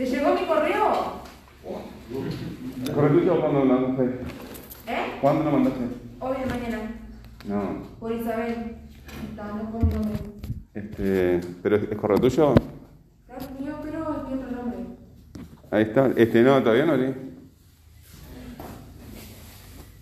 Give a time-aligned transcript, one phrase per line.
[0.00, 1.20] ¿Te llegó mi correo?
[2.94, 4.04] ¿Corretuyo cuándo lo mandaste?
[4.86, 4.96] ¿Eh?
[5.20, 5.84] ¿Cuándo lo mandaste?
[6.20, 6.78] Hoy de mañana.
[7.46, 7.82] No.
[8.00, 8.76] Por Isabel.
[9.30, 10.18] Está, no con mi nombre.
[10.72, 12.54] Este, ¿Pero es, es correo tuyo?
[13.26, 14.78] Claro, mío, pero es mi otro nombre.
[15.70, 16.10] Ahí está.
[16.16, 17.14] Este, no, todavía no leí.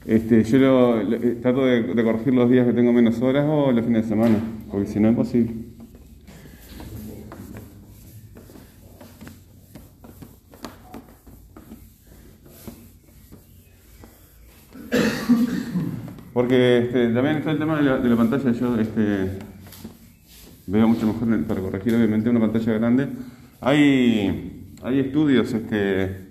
[0.07, 3.44] Este, yo lo, lo- eh, trato de, de corregir los días que tengo menos horas
[3.49, 4.39] o los fines de semana,
[4.71, 5.54] porque si no es posible.
[16.38, 18.52] Porque este, también está el tema de la, de la pantalla.
[18.52, 19.40] Yo este,
[20.68, 23.08] veo mucho mejor para corregir, obviamente, una pantalla grande.
[23.61, 26.28] Hay, hay estudios este,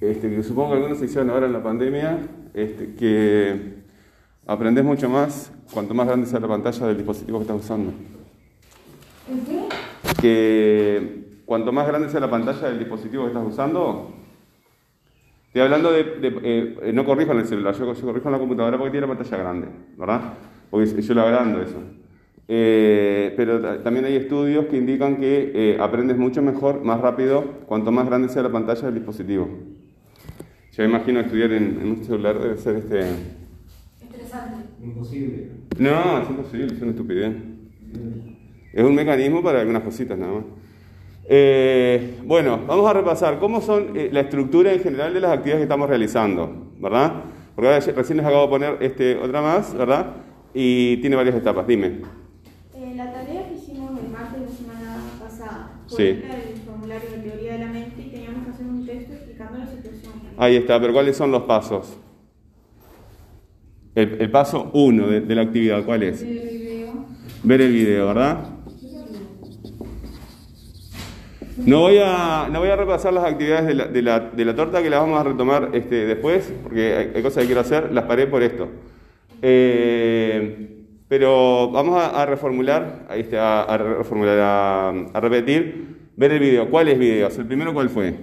[0.00, 3.74] este, que supongo que algunos se hicieron ahora en la pandemia, este, que
[4.46, 7.92] aprendes mucho más cuanto más grande sea la pantalla del dispositivo que estás usando.
[9.28, 9.68] ¿En qué?
[10.20, 14.14] Que cuanto más grande sea la pantalla del dispositivo que estás usando,
[15.56, 18.38] estoy hablando de, de- eh, no corrijo en el celular, yo, yo corrijo en la
[18.38, 20.20] computadora porque tiene la pantalla grande, ¿verdad?
[20.70, 21.76] Porque yo lo agrando eso.
[22.48, 27.42] Eh, pero ta- también hay estudios que indican que eh, aprendes mucho mejor, más rápido,
[27.66, 29.48] cuanto más grande sea la pantalla del dispositivo.
[30.72, 33.06] Yo me imagino estudiar en, en un celular debe ser este...
[34.02, 34.56] Interesante.
[34.84, 35.46] Imposible.
[35.78, 37.32] No, es imposible, es una estupidez.
[38.72, 40.44] Es un mecanismo para algunas cositas nada más.
[41.28, 45.60] Eh, bueno, vamos a repasar cómo son eh, la estructura en general de las actividades
[45.60, 47.14] que estamos realizando, ¿verdad?
[47.54, 50.06] Porque ahora recién les acabo de poner este, otra más, ¿verdad?
[50.54, 51.86] Y tiene varias etapas, dime.
[52.74, 56.04] Eh, la tarea que hicimos el martes de la semana pasada fue Sí.
[56.04, 59.66] del formulario de teoría de la mente y teníamos que hacer un texto explicando la
[59.66, 60.12] situación.
[60.38, 61.98] Ahí está, pero ¿cuáles son los pasos?
[63.94, 66.22] El, el paso uno de, de la actividad, ¿cuál es?
[66.22, 67.06] El video.
[67.42, 68.38] Ver el video, ¿verdad?
[71.64, 74.54] No voy a, no voy a repasar las actividades de la, de la- de la
[74.54, 77.92] torta que las vamos a retomar este, después, porque hay, hay cosas que quiero hacer,
[77.92, 78.68] las paré por esto.
[79.42, 86.40] Eh, pero vamos a, a reformular, ahí está, a reformular, a, a repetir, ver el
[86.40, 86.68] video.
[86.68, 87.38] ¿Cuáles videos?
[87.38, 88.14] ¿El primero cuál fue?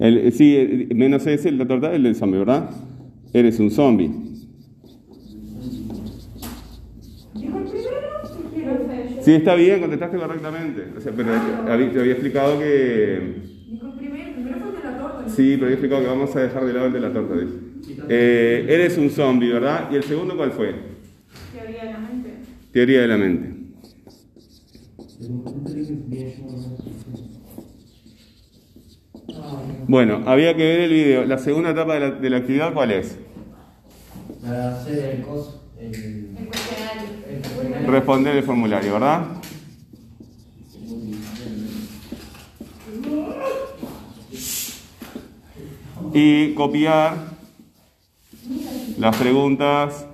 [0.00, 2.68] El sí, menos ese, la torta, el del zombie, ¿verdad?
[3.32, 4.10] Eres un zombie.
[7.34, 9.13] ¿Dijo el primero?
[9.24, 10.86] Sí, está bien, contestaste correctamente.
[10.96, 13.42] O sea, pero te había explicado que...
[13.70, 14.28] Dijo el primero.
[14.28, 15.22] El primero fue el de la torta.
[15.22, 15.28] ¿no?
[15.28, 17.54] Sí, pero había explicado que vamos a dejar de lado el de la torta, dice.
[18.08, 19.88] Eh, eres un zombie, ¿verdad?
[19.90, 20.74] ¿Y el segundo cuál fue?
[21.52, 22.30] Teoría de la mente.
[22.72, 23.54] Teoría de la mente.
[29.86, 31.24] Bueno, había que ver el video.
[31.24, 33.18] La segunda etapa de la, de la actividad, ¿cuál es?
[34.42, 35.60] Para hacer el cos.
[35.78, 37.08] El, El cuestionario.
[37.28, 37.73] el cuestionario.
[37.86, 39.26] Responder el formulario, ¿verdad?
[46.12, 47.34] Y copiar
[48.98, 50.06] las preguntas.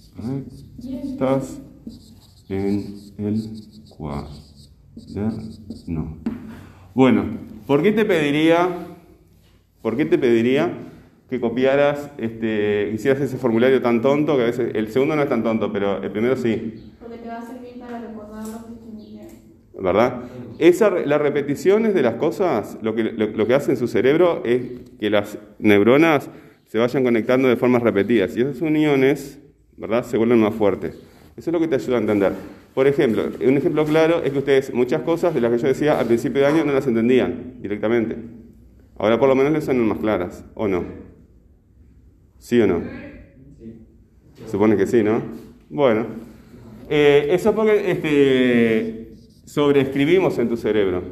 [2.48, 3.50] en el
[3.90, 4.40] cuaderno.
[6.94, 7.26] Bueno,
[7.68, 8.68] ¿por qué te pediría,
[9.82, 10.72] por qué te pediría
[11.30, 15.30] que copiaras, este, hicieras ese formulario tan tonto que a veces el segundo no es
[15.30, 18.80] tan tonto, pero el primero sí, Porque te va a servir para recordar lo que.
[19.82, 20.24] ¿verdad?
[20.58, 24.42] Esa, las repeticiones de las cosas, lo que, lo, lo que hace en su cerebro
[24.44, 24.62] es
[25.00, 26.30] que las neuronas
[26.66, 29.40] se vayan conectando de formas repetidas y esas uniones,
[29.78, 30.04] ¿verdad?
[30.04, 30.96] Se vuelven más fuertes.
[31.38, 32.34] Eso es lo que te ayuda a entender.
[32.74, 36.00] Por ejemplo, un ejemplo claro es que ustedes muchas cosas de las que yo decía
[36.00, 38.16] al principio de año no las entendían directamente.
[38.98, 40.84] Ahora por lo menos les son más claras, ¿o no?
[42.38, 42.82] ¿Sí o no?
[44.50, 45.22] Supone que sí, ¿no?
[45.70, 46.06] Bueno,
[46.90, 49.14] eh, eso porque este,
[49.46, 51.04] sobreescribimos en tu cerebro.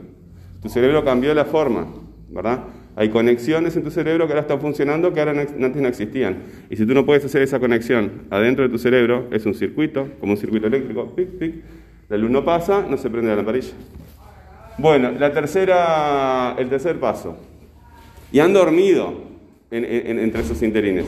[0.62, 1.94] Tu cerebro cambió la forma,
[2.30, 2.64] ¿verdad?
[3.00, 6.38] Hay conexiones en tu cerebro que ahora están funcionando que ahora no antes no existían.
[6.70, 10.08] Y si tú no puedes hacer esa conexión adentro de tu cerebro, es un circuito,
[10.20, 11.56] como un circuito eléctrico, pic, pic,
[12.10, 13.74] la luz no pasa, no se prende la lamparilla.
[14.80, 17.38] Bueno, la tercera, el tercer paso.
[18.32, 19.14] Y han dormido
[19.70, 21.06] en- en- entre esos interines.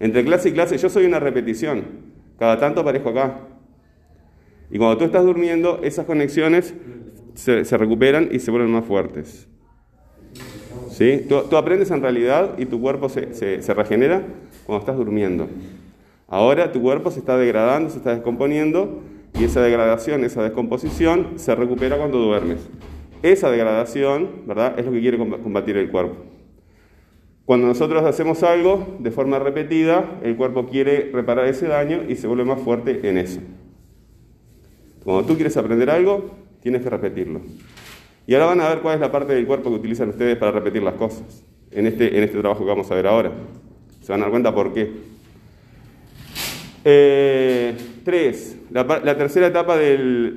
[0.00, 1.84] Entre clase y clase, yo soy una repetición.
[2.40, 3.38] Cada tanto aparezco acá.
[4.70, 6.74] Y cuando tú estás durmiendo, esas conexiones
[7.34, 9.48] se, se recuperan y se vuelven más fuertes.
[10.94, 11.26] ¿Sí?
[11.28, 14.22] Tú, aprendes en realidad y tu cuerpo se, se- regenera
[14.64, 15.48] cuando estás durmiendo.
[16.28, 19.02] Ahora tu cuerpo se está degradando, se está descomponiendo
[19.38, 22.60] y esa degradación, esa descomposición se recupera cuando duermes.
[23.22, 24.78] esa degradación, ¿verdad?
[24.78, 26.16] Es lo que quiere comb- combatir el cuerpo.
[27.44, 32.26] Cuando nosotros hacemos algo de forma repetida, el cuerpo quiere reparar ese daño y se
[32.26, 33.40] vuelve más fuerte en eso.
[35.02, 36.30] Cuando tú quieres aprender algo,
[36.62, 37.40] tienes que repetirlo.
[38.26, 40.50] Y ahora van a ver cuál es la parte del cuerpo que utilizan ustedes para
[40.52, 41.44] repetir las cosas.
[41.70, 43.32] En este, en este trabajo que vamos a ver ahora.
[44.00, 44.92] Se van a dar cuenta por qué.
[46.84, 47.74] Eh,
[48.04, 48.86] tres, la,
[49.16, 50.34] tercera etapa del-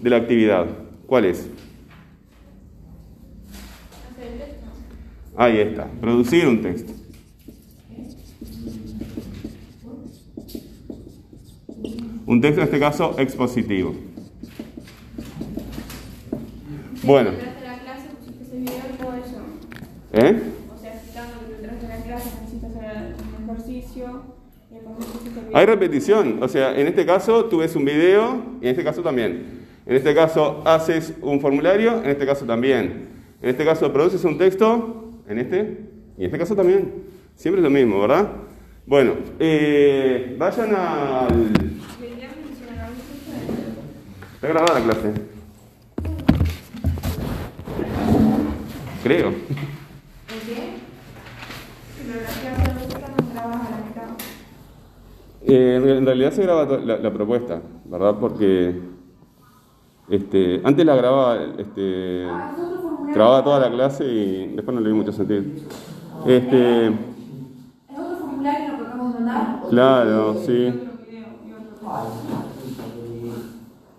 [0.00, 0.66] de la actividad.
[1.06, 1.48] ¿Cuál es?
[5.36, 6.92] Ahí está, producir un texto.
[12.26, 13.94] Un texto en este caso expositivo.
[13.94, 14.12] Bueno,
[16.30, 16.91] Detrás de la clase pusiste ese video y todo
[19.16, 19.42] eso.
[20.12, 20.40] ¿eh?
[20.72, 24.22] O sea, explicando que detrás de la clase necesitas hacer un ejercicio.
[24.70, 25.56] Y después pusiste ese video.
[25.56, 29.02] Hay repetición, o sea, en este caso tú ves un video y en este caso
[29.02, 29.62] también.
[29.84, 33.08] En este caso haces un formulario, en este caso también.
[33.42, 35.78] En este caso produces un texto, en este
[36.16, 36.92] y en este caso también.
[37.34, 38.28] Siempre es lo mismo, ¿verdad?
[38.86, 41.52] Bueno, eh, vayan al...
[44.34, 45.41] Está grabada la clase.
[49.02, 49.28] Creo.
[49.28, 49.34] ¿En
[50.46, 50.76] qué?
[55.44, 58.14] Eh, en realidad se graba la, la propuesta, ¿verdad?
[58.20, 58.80] Porque
[60.08, 63.14] este, antes la grababa, este, Ah, es otro formulario.
[63.14, 65.42] grababa toda la clase y después no le vi mucho sentido.
[66.26, 66.92] Este, Es
[67.98, 69.60] otro formulario lo que acabamos de mandar.
[69.68, 70.88] claro, sí.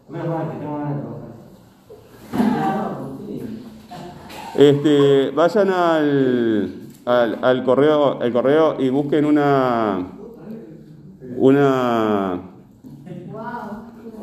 [0.10, 0.78] Menos mal que tengo
[4.56, 10.08] Este, vayan al, al, al correo, al correo y busquen una,
[11.36, 12.50] una,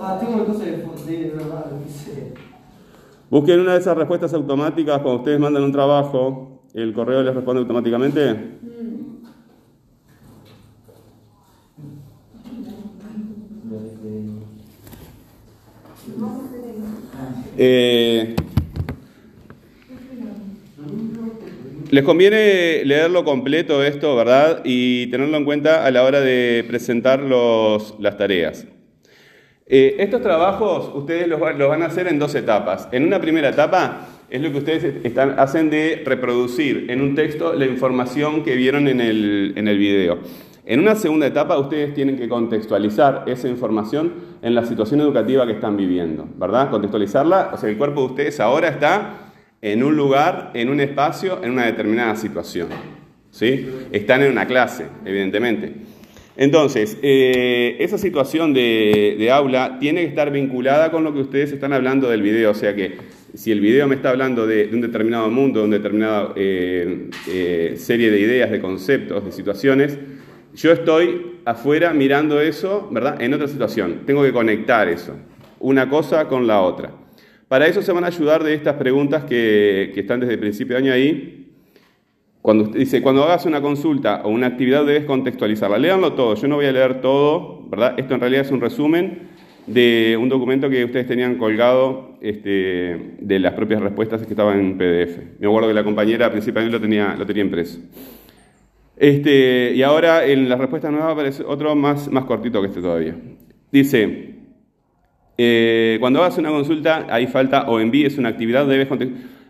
[0.02, 0.70] Ah, tengo una cosa de,
[1.06, 2.34] de, de verdad, lo que sé.
[3.28, 7.60] busquen una de esas respuestas automáticas cuando ustedes mandan un trabajo, el correo les responde
[7.60, 8.58] automáticamente.
[17.56, 18.34] Eh,
[21.90, 24.60] les conviene leerlo completo esto, ¿verdad?
[24.64, 28.66] Y tenerlo en cuenta a la hora de presentar los- las tareas.
[29.66, 32.88] Eh, estos trabajos ustedes los, va- los van a hacer en dos etapas.
[32.92, 37.54] En una primera etapa es lo que ustedes están, hacen de reproducir en un texto
[37.54, 40.18] la información que vieron en el, en el video.
[40.66, 44.12] En una segunda etapa ustedes tienen que contextualizar esa información
[44.42, 46.70] en la situación educativa que están viviendo, ¿verdad?
[46.70, 49.29] Contextualizarla, o sea, el cuerpo de ustedes ahora está
[49.62, 52.68] en un lugar, en un espacio, en una determinada situación.
[53.30, 53.68] ¿sí?
[53.92, 55.72] Están en una clase, evidentemente.
[56.36, 61.72] Entonces, eh, esa situación de, aula tiene que estar vinculada con lo que ustedes están
[61.72, 62.52] hablando del video.
[62.52, 62.96] O sea que
[63.34, 67.10] si el video me está hablando de, de un determinado mundo, de una determinada eh,
[67.28, 69.98] eh, serie de ideas, de conceptos, de situaciones,
[70.54, 73.20] yo estoy afuera mirando eso, ¿verdad?
[73.20, 74.02] En otra situación.
[74.06, 75.16] Tengo que conectar eso,
[75.58, 76.92] una cosa con la otra.
[77.50, 80.82] Para eso se van a ayudar de estas preguntas que, están desde el principio de
[80.82, 81.48] año ahí,
[82.40, 85.76] cuando dice, cuando hagas una consulta o una actividad debes contextualizarla.
[85.76, 87.94] Léanlo todo, yo no voy a leer todo, ¿verdad?
[87.98, 89.30] Esto en realidad es un resumen
[89.66, 94.78] de un documento que ustedes tenían colgado este, de las propias respuestas que estaban en
[94.78, 95.40] PDF.
[95.40, 97.80] Me acuerdo que la compañera principalmente lo tenía, lo tenía impreso.
[98.96, 103.16] Este, y ahora en la respuesta nueva aparece otro más, más cortito que este todavía.
[103.72, 104.39] Dice,
[105.42, 108.88] eh, cuando hagas una consulta, ahí falta o envíes una actividad, debes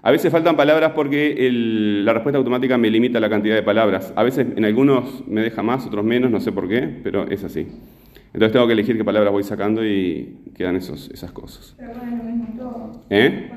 [0.03, 4.13] A veces faltan palabras porque el- la respuesta automática me limita la cantidad de palabras.
[4.15, 7.43] A veces en algunos me deja más, otros menos, no sé por qué, pero es
[7.43, 7.67] así.
[8.33, 11.75] Entonces tengo que elegir qué palabras voy sacando y quedan esos, esas cosas.
[11.77, 13.03] Pero lo mismo todo.
[13.11, 13.51] ¿Eh?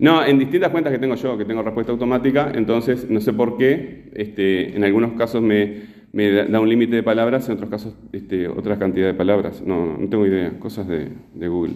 [0.00, 3.58] No, en distintas cuentas que tengo yo, que tengo respuesta automática, entonces no sé por
[3.58, 7.94] qué, este, en algunos casos me, me da un límite de palabras, en otros casos
[8.12, 9.62] este, otra cantidad de palabras.
[9.62, 11.74] No, no tengo idea, cosas de, de Google.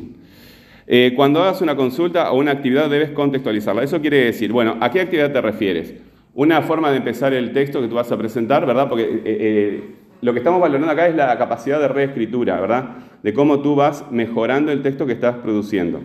[0.87, 3.83] Eh, cuando hagas una consulta o una actividad debes contextualizarla.
[3.83, 5.95] Eso quiere decir, bueno, ¿a qué actividad te refieres?
[6.35, 8.89] Una forma de empezar el texto que tú vas a presentar, ¿verdad?
[8.89, 9.83] Porque eh, eh,
[10.21, 12.97] lo que estamos valorando acá es la capacidad de reescritura, ¿verdad?
[13.23, 16.01] De cómo tú vas mejorando el texto que estás produciendo.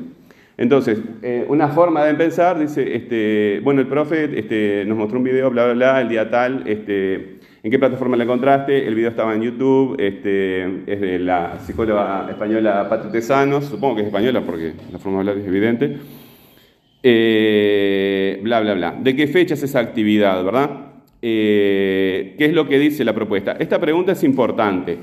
[0.57, 0.99] Entonces,
[1.47, 5.63] una forma de empezar, dice, este, bueno, el profe este, nos mostró un video, bla,
[5.63, 8.87] bla, bla, el día tal, este, ¿en qué plataforma lo encontraste?
[8.87, 14.01] El video estaba en YouTube, este, es de la psicóloga española Patri Tesanos, supongo que
[14.01, 15.97] es española porque la forma de hablar es evidente.
[17.01, 18.97] Eh, bla, bla, bla.
[19.01, 20.69] ¿De qué fecha es esa actividad, verdad?
[21.21, 23.53] Eh, ¿Qué es lo que dice la propuesta?
[23.59, 24.97] Esta pregunta es importante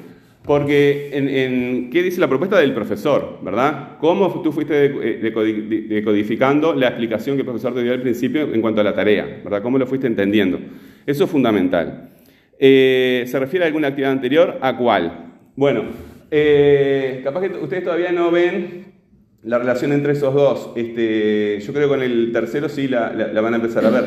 [0.45, 3.41] Porque, en, en- ¿qué dice la propuesta del profesor?
[3.43, 3.99] ¿Verdad?
[3.99, 8.01] ¿Cómo tú fuiste de- decodi- de- decodificando la explicación que el profesor te dio al
[8.01, 9.41] principio en cuanto a la tarea?
[9.43, 9.61] ¿Verdad?
[9.61, 10.61] ¿Cómo lo fuiste entendiendo?
[11.05, 12.06] Eso es fundamental.
[12.59, 14.59] Eh, ¿Se refiere a alguna actividad anterior?
[14.61, 15.35] ¿A cuál?
[15.57, 15.85] Bueno,
[16.31, 18.87] eh, capaz que ustedes todavía no ven
[19.43, 20.71] la relación entre esos dos.
[20.75, 23.11] Este, yo creo que con el tercero sí la,
[23.41, 24.05] van a empezar a ver.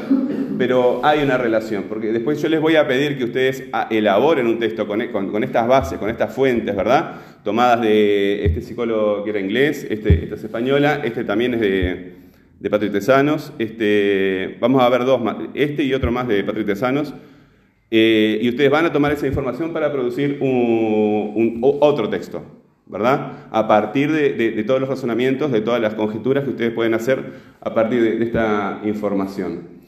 [0.57, 4.47] Pero hay una relación, porque después yo les voy a pedir que ustedes ah, elaboren
[4.47, 7.15] un texto con, estas bases, con estas fuentes, ¿verdad?
[7.45, 12.13] Tomadas de este psicólogo que era inglés, este, esta es española, este también es de,
[12.59, 13.53] de Patrick Tesanos.
[13.57, 15.21] Este, vamos a ver dos
[15.53, 17.13] este y otro más de Patrick Tesanos.
[17.91, 20.37] Eh, y ustedes van a tomar esa información para producir
[21.61, 22.43] otro texto,
[22.85, 23.47] ¿verdad?
[23.51, 27.23] A partir de, todos los razonamientos, de todas las conjeturas que ustedes pueden hacer
[27.61, 29.79] a partir de, esta información.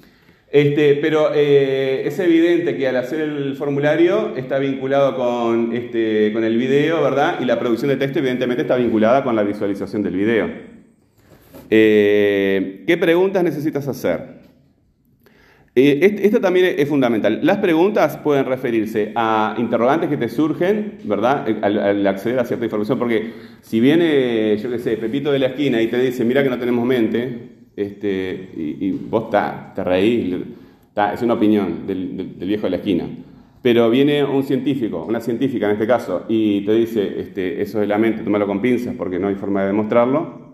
[0.52, 6.44] Este, pero eh, es evidente que al hacer el formulario está vinculado con, este, con
[6.44, 7.40] el video, ¿verdad?
[7.40, 10.50] Y la producción de texto evidentemente está vinculada con la visualización del video.
[11.70, 14.41] Eh, ¿Qué preguntas necesitas hacer?
[15.74, 17.40] Eh, est- esto también es fundamental.
[17.44, 21.48] Las preguntas pueden referirse a interrogantes que te surgen, ¿verdad?
[21.48, 25.48] Eh, Al, acceder a cierta información, porque si viene, yo qué sé, Pepito de la
[25.48, 30.36] esquina y te dice, mira que no tenemos mente, este, y, vos ta, te reís,
[31.14, 33.06] es una opinión del, del- del viejo de la esquina.
[33.62, 37.88] Pero viene un científico, una científica en este caso, y te dice, este, eso es
[37.88, 40.52] la mente, tómalo con pinzas porque no hay forma de demostrarlo.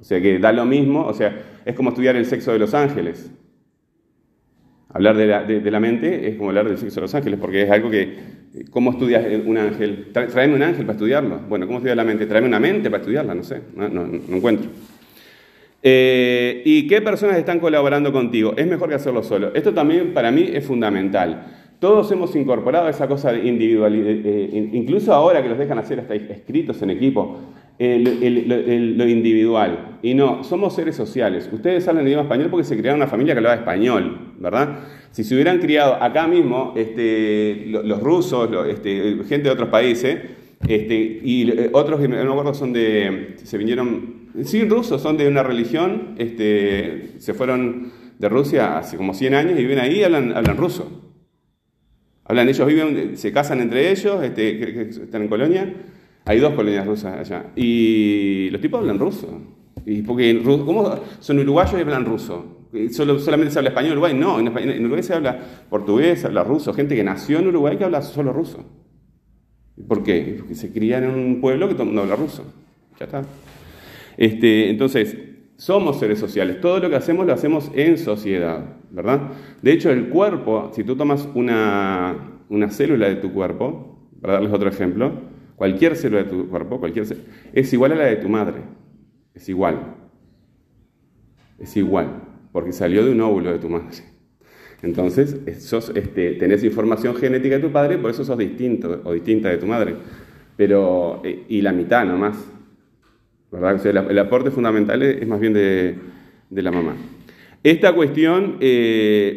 [0.00, 2.72] O sea que da lo mismo, o sea, es como estudiar el sexo de los
[2.72, 3.30] ángeles.
[4.92, 7.90] Hablar de la, mente es como hablar del sexo de los ángeles, porque es algo
[7.90, 8.16] que,
[8.70, 10.08] ¿cómo estudias un ángel?
[10.12, 11.38] Tráeme un ángel para estudiarlo.
[11.48, 12.26] Bueno, ¿cómo estudias la mente?
[12.26, 14.04] Tráeme una mente para estudiarla, no sé, no,
[14.34, 14.68] encuentro.
[15.82, 18.54] Eh, ¿Y qué personas están colaborando contigo?
[18.56, 19.52] Es mejor que hacerlo solo.
[19.54, 21.46] Esto también para mí es fundamental.
[21.78, 26.14] Todos hemos incorporado esa cosa de individualidad, in- incluso ahora que los dejan hacer hasta
[26.14, 27.38] escritos en equipo,
[27.80, 29.98] el- lo- individual.
[30.02, 31.48] Y no, somos seres sociales.
[31.52, 34.78] Ustedes hablan idioma español porque se crearon una familia que hablaba español, ¿verdad?
[35.10, 40.18] Si se hubieran criado acá mismo, este, lo- los rusos, este, gente de otros países,
[40.68, 45.16] este, y eh, otros que no me acuerdo son de, se vinieron, sí, rusos, son
[45.16, 50.00] de una religión, este, se fueron de Rusia hace como 100 años y viven ahí
[50.00, 51.14] y hablan, hablan ruso.
[52.24, 55.74] Hablan, ellos viven, se casan entre ellos, este, están en colonia.
[56.24, 57.46] Hay dos colonias rusas allá.
[57.56, 59.28] Y los tipos hablan ruso.
[59.86, 62.68] Y porque en Ru- ¿cómo son uruguayos y hablan ruso?
[62.72, 64.14] ¿Y Solo, ¿Solamente se habla español en Uruguay?
[64.14, 66.72] No, en Uruguay se habla portugués, se habla ruso.
[66.72, 68.64] Gente que nació en Uruguay que habla solo ruso.
[69.88, 70.36] ¿Por qué?
[70.38, 72.44] Porque se crían en un pueblo que todo el mundo habla ruso.
[72.98, 73.22] Ya está.
[74.16, 75.16] Este, entonces,
[75.56, 76.60] somos seres sociales.
[76.60, 79.30] Todo lo que hacemos lo hacemos en sociedad, ¿verdad?
[79.62, 84.52] De hecho, el cuerpo, si tú tomas una, una célula de tu cuerpo, para darles
[84.52, 85.12] otro ejemplo,
[85.60, 87.18] cualquier célula de tu cuerpo, cualquier cé-
[87.52, 88.62] es igual a la de tu madre.
[89.34, 89.94] Es igual.
[91.58, 93.98] Es igual, porque salió de un óvulo de tu madre.
[94.80, 99.50] Entonces, sos, este, tenés información genética de tu padre, por eso sos distinto o distinta
[99.50, 99.96] de tu madre.
[100.56, 102.42] Pero, eh, y la mitad nomás.
[103.52, 103.74] ¿verdad?
[103.74, 105.94] O sea, el, aporte fundamental es más bien de,
[106.48, 106.96] de la mamá.
[107.62, 109.36] Esta cuestión eh,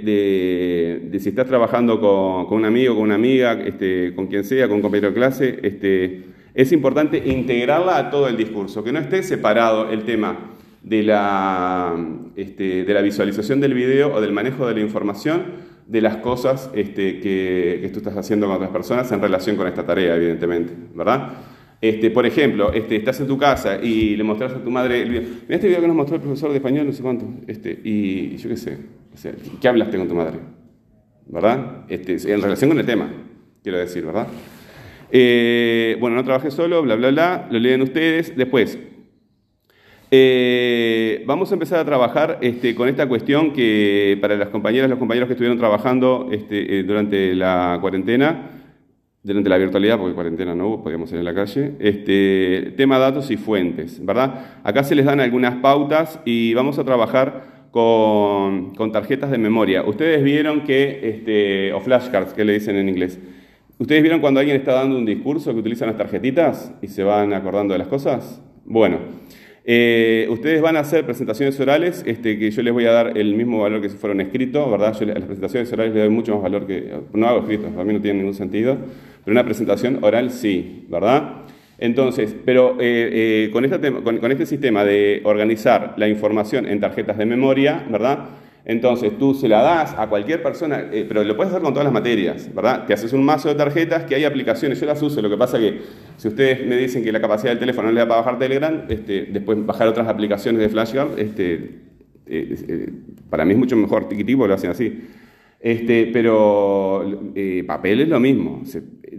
[1.12, 4.78] de, si estás trabajando con, un amigo, con una amiga, este, con quien sea, con
[4.78, 9.24] un compañero de clase, este, es importante integrarla a todo el discurso, que no esté
[9.24, 10.52] separado el tema
[10.84, 11.98] de la,
[12.38, 17.90] este, visualización del video o del manejo de la información de las cosas que, que
[17.92, 21.34] tú estás haciendo con otras personas en relación con esta tarea, evidentemente, ¿verdad?
[21.84, 25.10] Este, por ejemplo, este, estás en tu casa y le mostras a tu madre el
[25.10, 25.22] video.
[25.22, 27.26] Mira este video que nos mostró el profesor de español, no sé cuánto.
[27.46, 28.78] Este, y yo qué sé,
[29.14, 30.40] o sea, ¿qué hablaste con tu madre?
[31.26, 31.84] ¿Verdad?
[31.90, 33.12] Este, en relación con el tema,
[33.62, 34.30] quiero decir, ¿verdad?
[35.12, 38.34] Eh, bueno, no trabajé solo, bla, bla, bla, lo leen ustedes.
[38.34, 38.80] Después,
[40.10, 45.00] eh, vamos a empezar a trabajar este, con esta cuestión que para las compañeras, los
[45.00, 48.63] compañeros que estuvieron trabajando este, eh, durante la cuarentena,
[49.24, 53.32] durante la virtualidad, porque cuarentena no hubo, podíamos ir en la calle, este, tema datos
[53.32, 54.60] y fuentes, ¿verdad?
[54.64, 59.84] Acá se les dan algunas pautas y vamos a trabajar con, con tarjetas de memoria.
[59.84, 63.20] Ustedes vieron que, este, o flashcards, que le dicen en inglés.
[63.80, 67.34] ¿Ustedes vieron cuando alguien está dando un discurso que utilizan las tarjetitas y se van
[67.34, 68.42] acordando de las cosas?
[68.66, 69.00] Bueno,
[69.66, 73.34] eh, ustedes van a hacer presentaciones orales, este, que yo les voy a dar el
[73.34, 74.94] mismo valor que si fueron escritos, ¿verdad?
[75.00, 76.94] Yo a las presentaciones orales les doy mucho más valor que...
[77.14, 78.78] No hago escritos, para mí no tiene ningún sentido,
[79.24, 81.44] pero una presentación oral sí, ¿verdad?
[81.78, 83.66] Entonces, pero eh, eh, con,
[84.32, 88.30] este sistema de organizar la información en tarjetas de memoria, ¿verdad?
[88.66, 91.84] Entonces tú se la das a cualquier persona, eh, pero lo puedes hacer con todas
[91.84, 92.86] las materias, ¿verdad?
[92.86, 95.60] Te haces un mazo de tarjetas que hay aplicaciones, yo las uso, lo que pasa
[95.60, 95.82] que
[96.16, 98.86] si ustedes me dicen que la capacidad del teléfono no le da para bajar Telegram,
[98.88, 101.82] este, después bajar otras aplicaciones de FlashCard, este,
[103.30, 105.02] para mí es mucho mejor, Tiquitivo lo hacen así.
[105.60, 107.34] Este, pero
[107.68, 108.64] papel es lo mismo.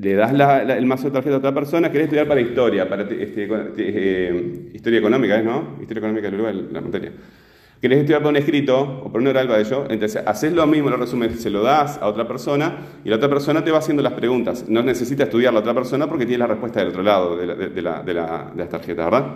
[0.00, 3.02] Le das la- el mazo de tarjeta a otra persona, querés estudiar para historia, para
[3.02, 3.48] este,
[3.78, 5.76] eh, historia económica, ¿es, ¿no?
[5.80, 7.12] Historia económica del la materia.
[7.80, 10.88] Querés estudiar para un escrito o para un oral para ello, entonces haces lo mismo,
[10.88, 14.02] lo resumes, se lo das a otra persona y la otra persona te va haciendo
[14.02, 14.64] las preguntas.
[14.68, 17.54] No necesita estudiar la otra persona porque tiene la respuesta del otro lado de, la-
[17.54, 19.34] de- de de la- de las tarjetas, ¿verdad?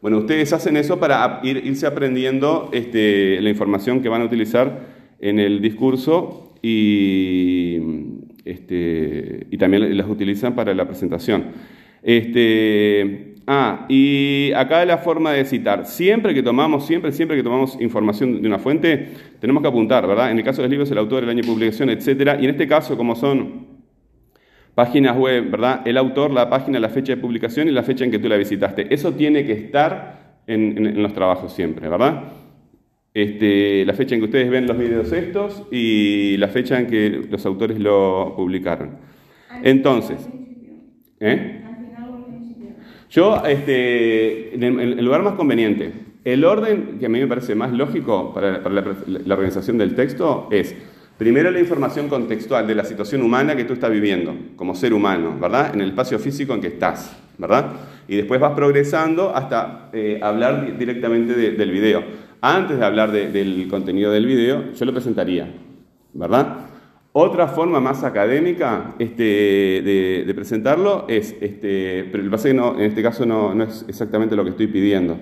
[0.00, 4.78] Bueno, ustedes hacen eso para ir- irse aprendiendo este, la información que van a utilizar
[5.18, 7.80] en el discurso y,
[8.50, 11.44] este, y también las utilizan para la presentación.
[12.02, 15.86] Este, ah, y acá la forma de citar.
[15.86, 19.08] Siempre que tomamos, siempre, siempre que tomamos información de una fuente,
[19.40, 20.30] tenemos que apuntar, ¿verdad?
[20.30, 22.38] En el caso de los libros, el autor, el año de publicación, etcétera.
[22.40, 23.66] Y en este caso, como son
[24.74, 25.82] páginas web, ¿verdad?
[25.86, 28.36] El autor, la página, la fecha de publicación y la fecha en que tú la
[28.36, 28.92] visitaste.
[28.94, 32.24] Eso tiene que estar en- en los trabajos siempre, ¿verdad?
[33.18, 37.26] Este, la fecha en que ustedes ven los videos estos y la fecha en que
[37.28, 38.90] los autores lo publicaron.
[39.60, 40.28] Entonces,
[41.18, 41.60] ¿eh?
[43.10, 45.92] Yo, este, en el, lugar más conveniente,
[46.24, 49.96] el orden que a mí me parece más lógico para, para la, la organización del
[49.96, 50.76] texto es,
[51.16, 55.36] primero la información contextual de la situación humana que tú estás viviendo, como ser humano,
[55.40, 55.74] ¿verdad?
[55.74, 57.72] En el espacio físico en que estás, ¿verdad?
[58.06, 62.27] Y después vas progresando hasta eh, hablar di- directamente de- del video.
[62.40, 65.52] Antes de hablar de- del contenido del video, yo lo presentaría,
[66.14, 66.58] ¿verdad?
[67.12, 69.22] Otra forma más académica este,
[69.84, 73.54] de, de presentarlo es, este, pero lo que es que no, en este caso no,
[73.54, 75.18] no es exactamente lo que estoy pidiendo.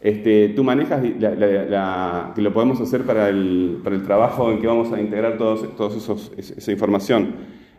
[0.00, 4.50] Este, tú manejas la- la- la- que lo podemos hacer para el, para el trabajo
[4.50, 7.34] en que vamos a integrar todos, todos esa información.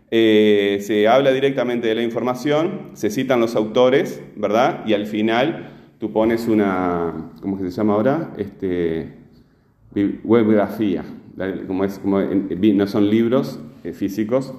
[0.10, 4.84] Eh, se habla directamente de la información, se citan los autores, ¿verdad?
[4.88, 5.70] Y al final
[6.04, 8.34] tú pones una, ¿cómo se llama ahora?
[8.36, 9.08] Este,
[9.96, 11.06] Bi- Webgrafía,
[11.38, 14.54] la- como es, no son libros eh, físicos,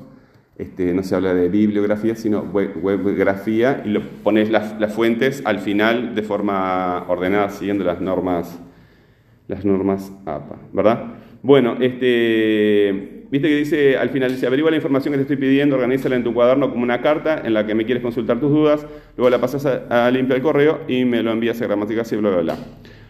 [0.57, 5.43] este, no se habla de bibliografía, sino web- webgrafía, y lo pones las, las fuentes
[5.45, 8.59] al final de forma ordenada, siguiendo las normas,
[9.47, 11.13] las normas APA, ¿verdad?
[11.43, 15.75] Bueno, este, viste que dice, al final dice, averigua la información que te estoy pidiendo,
[15.77, 18.87] organízala en tu cuaderno como una carta en la que me quieres consultar tus dudas,
[19.17, 22.17] luego la pasas a, a limpia el correo y me lo envías a gramáticas y
[22.17, 22.57] bla, bla, bla.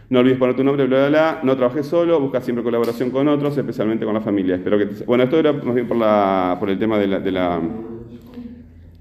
[0.09, 1.39] No olvides poner tu nombre, bla, bla, bla.
[1.43, 4.55] No trabajes solo, busca siempre colaboración con otros, especialmente con la familia.
[4.55, 7.19] Espero que te- Bueno, esto era más bien por, la, por el tema de la,
[7.19, 7.59] de, la,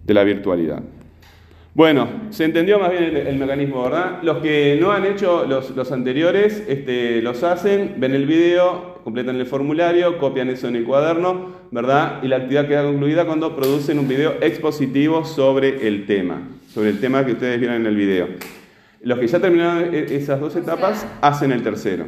[0.04, 0.82] de la virtualidad.
[1.74, 4.22] Bueno, se entendió más bien el, el mecanismo, ¿verdad?
[4.22, 9.36] Los que no han hecho los, los anteriores, este, los hacen, ven el video, completan
[9.36, 12.20] el formulario, copian eso en el cuaderno, ¿verdad?
[12.22, 16.40] Y la actividad queda concluida cuando producen un video expositivo sobre el tema,
[16.72, 18.28] sobre el tema que ustedes vieron en el video.
[19.02, 22.06] Los que ya terminaron e- esas dos etapas hacen el tercero.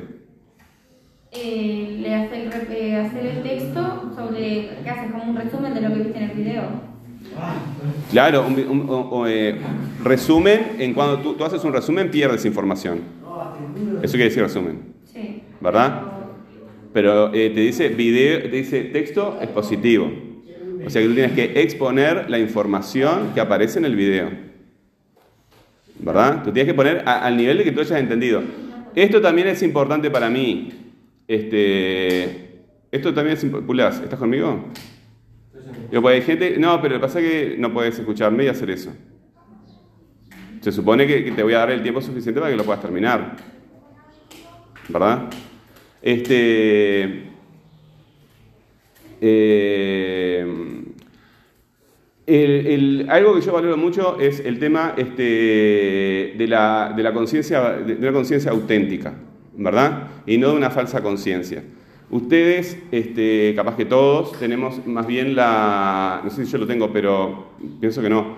[1.33, 2.49] Eh, le hace el,
[2.97, 6.37] hacer el texto sobre, que hace como un resumen de lo que viste en el
[6.37, 6.63] video.
[8.11, 9.57] Claro, un, un- o, eh,
[10.03, 13.01] resumen, en cuando tú, tú haces un resumen pierdes información.
[14.03, 15.43] Eso quiere decir resumen, Sí.
[15.61, 16.03] ¿verdad?
[16.97, 20.11] Pero eh, te dice video, te dice texto expositivo.
[20.83, 24.31] O sea que tú tienes que exponer la información que aparece en el video.
[25.99, 26.43] ¿Verdad?
[26.43, 28.43] Tú tienes que poner al nivel de que tú hayas entendido.
[28.95, 30.73] Esto también es importante para mí.
[31.29, 34.05] Este, esto también es importante.
[34.05, 34.65] ¿Estás conmigo?
[35.93, 38.91] Yo, pues, gente, no, pero lo pasa es que no puedes escucharme y hacer eso.
[40.63, 42.81] Se supone que, que te voy a dar el tiempo suficiente para que lo puedas
[42.81, 43.37] terminar.
[44.89, 45.29] ¿Verdad?
[46.03, 47.31] Este.
[49.21, 50.47] eh,
[53.09, 57.95] algo que yo valoro mucho es el tema este, de la, de la conciencia, de
[57.95, 59.15] una conciencia auténtica,
[59.57, 60.09] ¿verdad?
[60.27, 61.63] Y no de una falsa conciencia.
[62.11, 66.93] Ustedes, este, capaz que todos, tenemos más bien la, no sé si yo lo tengo,
[66.93, 68.37] pero pienso que no,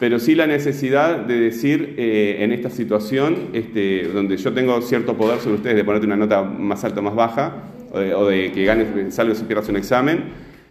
[0.00, 5.14] pero sí la necesidad de decir eh, en esta situación, este, donde yo tengo cierto
[5.14, 8.26] poder sobre ustedes, de ponerte una nota más alta o más baja, o de, o
[8.26, 10.24] de que ganes, salgas y pierdas un examen,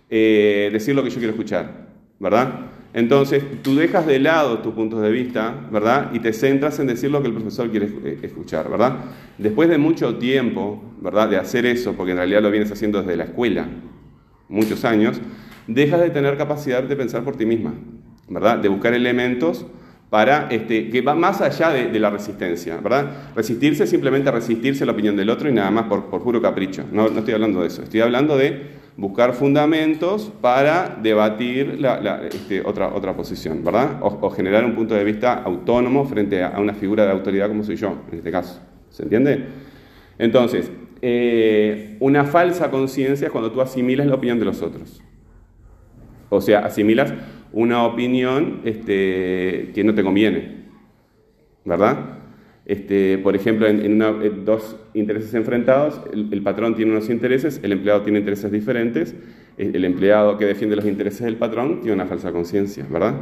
[0.09, 1.89] eh, decir lo que yo quiero escuchar,
[2.19, 2.71] ¿verdad?
[2.91, 6.09] Entonces, tú dejas de lado tus puntos de vista, ¿verdad?
[6.11, 8.97] Y te centras en decir lo que el profesor quiere eh, escuchar, ¿verdad?
[9.37, 11.29] Después de mucho tiempo, ¿verdad?
[11.29, 13.67] De hacer eso, porque en realidad lo vienes haciendo desde la escuela,
[14.47, 15.21] muchos años,
[15.67, 17.75] dejas de tener capacidad de pensar por ti misma,
[18.29, 19.65] De buscar elementos
[20.09, 23.33] para este, que va más allá de, la resistencia, ¿verdad?
[23.35, 26.83] Resistirse es simplemente resistirse a la opinión del otro y nada más por, puro capricho.
[26.91, 31.79] No, estoy hablando de eso, estoy hablando de buscar fundamentos para debatir
[32.31, 33.99] este, otra, otra posición, ¿verdad?
[34.01, 37.63] O, generar un punto de vista autónomo frente a, a, una figura de autoridad como
[37.63, 38.61] soy yo, en este caso.
[38.89, 39.45] ¿Se entiende?
[40.17, 45.01] Entonces, eh, una falsa conciencia es cuando tú asimilas la opinión de los otros.
[46.29, 47.13] O sea, asimilas
[47.51, 50.65] una opinión este, que no te conviene,
[51.65, 52.19] ¿verdad?
[52.65, 57.09] Este, por ejemplo, en, en, una, en, dos intereses enfrentados, el, el, patrón tiene unos
[57.09, 59.15] intereses, el empleado tiene intereses diferentes,
[59.57, 63.15] el, el, empleado que defiende los intereses del patrón tiene una falsa conciencia, ¿verdad?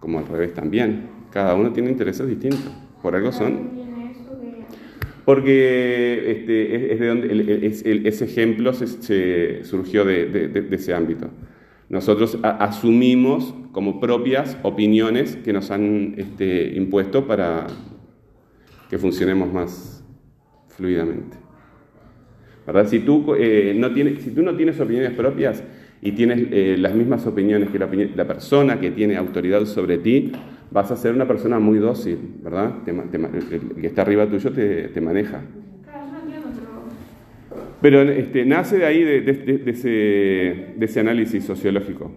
[0.00, 1.02] Como al revés también.
[1.30, 2.70] Cada uno tiene intereses distintos.
[3.02, 3.84] Por algo son.
[5.24, 10.94] Porque este, es, de donde es, ese ejemplo se, se surgió de, de, de, ese
[10.94, 11.28] ámbito.
[11.88, 17.66] Nosotros asumimos como propias opiniones que nos han este, impuesto para,
[18.88, 20.04] que funcionemos más
[20.68, 21.36] fluidamente.
[22.64, 22.86] ¿Verdad?
[22.86, 25.64] Si, tú, eh, no tienes, si tú no tienes opiniones propias
[26.00, 30.30] y tienes eh, las mismas opiniones que la, la, persona que tiene autoridad sobre ti,
[30.70, 32.76] vas a ser una persona muy dócil, ¿verdad?
[32.84, 35.42] Te, te, el que está arriba tuyo te, te maneja.
[37.82, 42.12] Pero este, nace de ahí, de, de, de, ese, de ese análisis sociológico.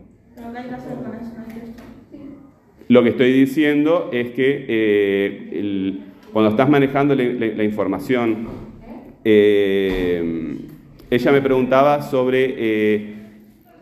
[2.89, 5.97] Lo que estoy diciendo es que eh,
[6.31, 8.47] cuando estás manejando la, información,
[9.25, 10.57] eh,
[11.09, 13.13] ella me preguntaba sobre eh,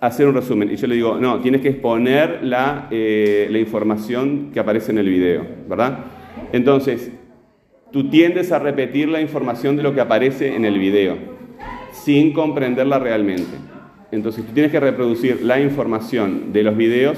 [0.02, 4.60] hacer un resumen y yo le digo, no, tienes que exponer la, la información que
[4.60, 6.00] aparece en el video, ¿verdad?
[6.52, 7.12] Entonces,
[7.92, 11.16] tú tiendes a repetir la información de lo que aparece en el video,
[11.92, 13.56] sin comprenderla realmente.
[14.12, 17.18] Entonces, tú tienes que reproducir la información de los videos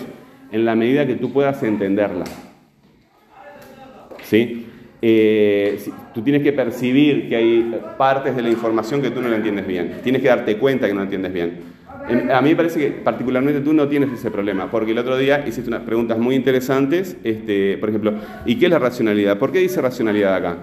[0.51, 2.25] en la medida que tú puedas entenderla.
[4.23, 4.65] ¿Sí?
[5.01, 5.79] Eh,
[6.13, 9.67] tú tienes que percibir que hay partes de la información que tú no la entiendes
[9.67, 9.99] bien.
[10.03, 11.77] Tienes que darte cuenta que no la entiendes bien.
[12.33, 15.43] A mí me parece que particularmente tú no tienes ese problema, porque el otro día
[15.45, 18.13] hiciste unas preguntas muy interesantes, este, por ejemplo,
[18.45, 19.38] ¿y qué es la racionalidad?
[19.38, 20.57] ¿Por qué dice racionalidad acá?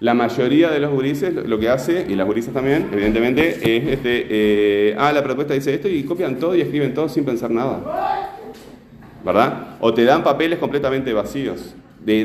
[0.00, 4.26] La mayoría de los gurises lo que hace, y las gurisas también, evidentemente, es, este,
[4.30, 8.19] eh, ah, la propuesta dice esto y copian todo y escriben todo sin pensar nada.
[9.24, 9.76] ¿Verdad?
[9.80, 12.24] O te dan papeles completamente vacíos de,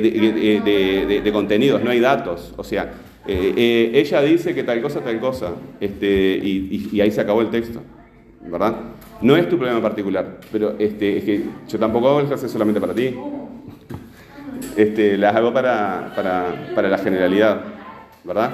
[1.24, 2.54] de, contenidos, no hay datos.
[2.58, 2.94] O sea,
[3.28, 7.50] eh, eh, ella dice que tal cosa, tal cosa, este, y ahí se acabó el
[7.50, 7.82] texto.
[8.48, 8.76] ¿verdad?
[9.22, 12.82] No es tu problema particular, pero este, es que yo tampoco hago el clase solamente
[12.82, 13.16] para ti.
[14.78, 17.62] Este, las hago para, para, para la generalidad,
[18.26, 18.52] ¿verdad?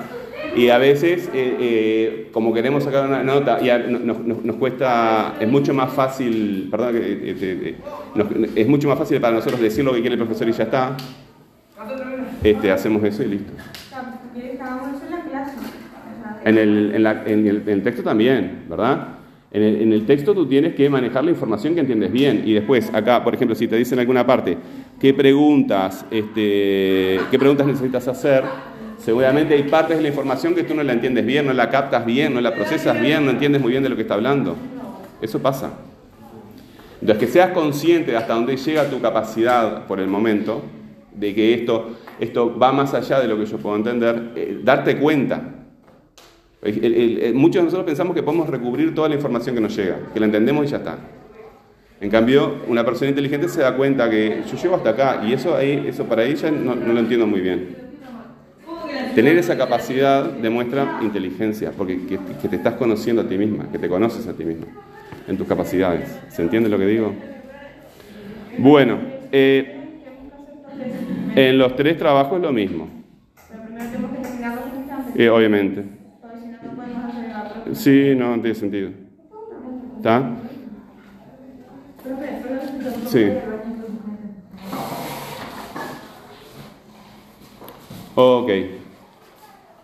[0.56, 5.36] Y a veces, eh, eh, como queremos sacar una nota, ya nos, nos, nos, cuesta,
[5.40, 7.76] es mucho más fácil, perdón, eh,
[8.16, 10.64] nos, es mucho más fácil para nosotros decir lo que quiere el profesor y ya
[10.64, 10.98] está.
[12.44, 13.54] Este, hacemos eso y listo.
[16.44, 19.08] En el, en, la, en, el, en el texto también, ¿verdad?
[19.52, 22.44] En el, en el, texto tú tienes que manejar la información que entiendes bien.
[22.46, 24.58] Y después, acá, por ejemplo, si te dicen en alguna parte
[25.00, 28.44] qué preguntas, este, qué preguntas necesitas hacer,
[29.04, 32.06] seguramente hay partes de la información que tú no la entiendes bien, no la captas
[32.06, 34.56] bien, no la procesas bien, no entiendes muy bien de lo que está hablando.
[35.22, 35.72] Eso pasa.
[37.02, 40.62] Entonces, que seas consciente de hasta dónde llega tu capacidad por el momento,
[41.14, 44.98] de que esto, esto va más allá de lo que yo puedo entender, eh, darte
[44.98, 45.42] cuenta
[47.34, 50.28] muchos de nosotros pensamos que podemos recubrir toda la información que nos llega, que la
[50.28, 50.98] entendemos y ya está.
[52.00, 55.56] En cambio, una persona inteligente se da cuenta que yo llego hasta acá y eso,
[55.56, 57.81] ahí, eso para ella no, no lo entiendo muy bien.
[59.16, 63.90] Tener esa capacidad demuestra inteligencia, porque que, te estás conociendo a ti misma, que te
[63.90, 64.68] conoces a ti misma,
[65.28, 66.10] en tus capacidades.
[66.30, 67.14] ¿Se entiende lo que digo?
[68.58, 69.00] Bueno,
[69.32, 69.76] eh,
[71.36, 72.88] en los tres trabajos es lo mismo.
[75.16, 75.84] Eh, obviamente.
[77.74, 78.92] Sí, no, no tiene sentido.
[79.98, 80.32] ¿Está?
[83.08, 83.28] Sí.
[88.16, 88.81] Ok.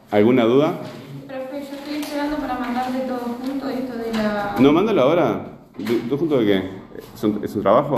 [0.10, 0.74] ¿Alguna duda?
[1.28, 4.56] Profe, yo estoy esperando para mandarle todo junto esto de la...
[4.58, 5.46] No, mándalo ahora.
[6.08, 6.70] ¿Todo junto de qué?
[7.13, 7.98] ¿Es un, ¿Es un, trabajo?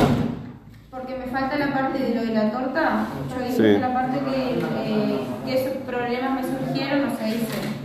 [0.90, 3.06] Porque me falta la parte de lo de la torta.
[3.30, 3.80] Yo dije sí.
[3.80, 7.80] la parte que, eh, que esos problemas me surgieron, no se hice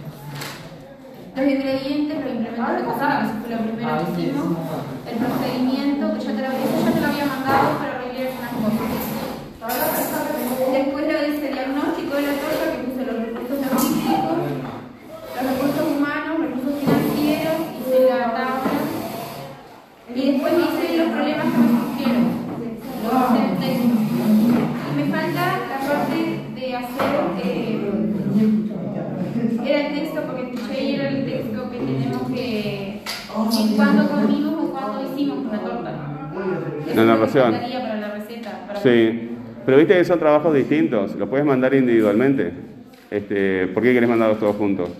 [1.36, 4.46] los ingredientes, los implementos de cocina, que fue lo primero que hicimos,
[5.10, 8.52] el procedimiento, que yo te lo, eso ya te lo había mandado, pero arreglé unas
[8.54, 9.04] cosas.
[10.72, 11.13] Después
[27.42, 27.80] eh,
[29.66, 33.00] era el texto, porque escuché el texto que tenemos que.
[33.52, 35.92] ¿Y cuándo comimos o cuándo hicimos una torta?
[36.94, 37.54] La narración.
[38.82, 39.30] Sí.
[39.64, 42.52] Pero viste que son trabajos distintos, lo puedes mandar individualmente.
[43.10, 44.90] Este, ¿Por qué querés mandarlos todos juntos?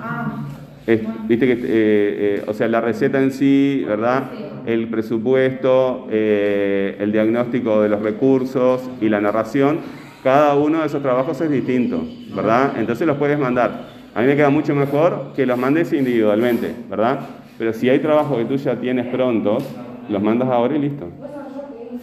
[0.00, 0.46] Ah,
[0.86, 1.00] es.
[1.28, 4.30] Viste que, eh, eh, o sea, la receta en sí, ¿verdad?
[4.66, 9.78] El presupuesto, eh, el diagnóstico de los recursos y la narración
[10.20, 12.76] cada uno de esos trabajos es distinto, ¿verdad?
[12.78, 13.88] Entonces los puedes mandar.
[14.14, 17.28] A mí me queda mucho mejor que los mandes individualmente, ¿verdad?
[17.56, 19.64] Pero si hay trabajos que tú ya tienes prontos,
[20.06, 21.12] los mandas ahora y listo.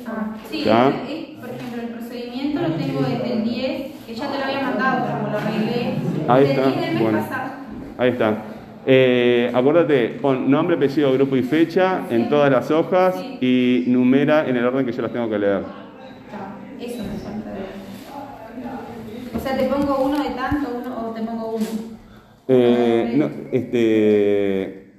[0.06, 0.88] ah, sí, Ya.
[0.90, 4.46] es- es- por ejemplo, el procedimiento lo tengo desde el 10, que ya te lo
[4.46, 6.06] había mandado, pero como lo arreglé.
[6.28, 7.20] Ahí desde está, el 10 del mes bueno.
[7.20, 7.42] pasado.
[7.98, 8.46] Ahí está.
[8.86, 14.56] Eh, acuérdate, pon nombre, apellido, grupo y fecha en todas las hojas y numera en
[14.58, 15.66] el orden que yo las tengo que leer.
[16.78, 17.04] Eso.
[19.38, 21.66] O sea, te pongo uno de tanto uno, o te pongo uno.
[22.48, 24.94] Eh, no, este,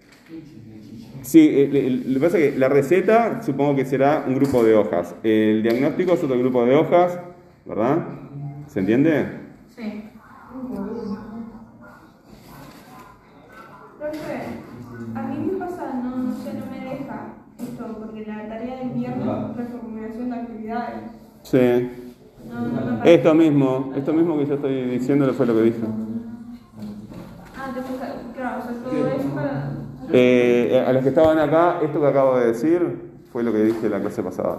[1.22, 4.76] sí, eh, lo que pasa es que la receta supongo que será un grupo de
[4.76, 5.16] hojas.
[5.24, 7.18] El diagnóstico es otro grupo de hojas,
[7.66, 8.06] ¿verdad?
[8.68, 9.26] ¿Se entiende?
[9.74, 10.04] Sí.
[13.98, 14.40] Profe,
[15.14, 18.90] a mí me pasa, no, no sé, no me deja esto, porque la tarea del
[18.90, 21.10] viernes es reformulación de actividades.
[21.42, 21.97] Sí.
[23.08, 25.78] Esto mismo, esto mismo que yo estoy diciendo fue lo que dije.
[25.78, 25.86] Te
[27.80, 29.70] pasa, claro, o sea, todo eso para...
[30.12, 33.88] Eh, a los que estaban acá, esto que acabo de decir fue lo que dije
[33.88, 34.58] la clase pasada.